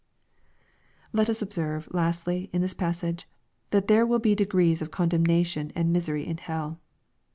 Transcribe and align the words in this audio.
Let 1.13 1.29
us 1.29 1.43
observe, 1.43 1.87
lastly, 1.91 2.49
in 2.51 2.61
this 2.63 2.73
passage, 2.73 3.27
that 3.69 3.87
there 3.87 4.03
will 4.03 4.19
he 4.23 4.33
degrees 4.33 4.81
of 4.81 4.89
condemnation 4.89 5.71
and 5.75 5.93
misery 5.93 6.25
in 6.25 6.39
hell. 6.39 6.79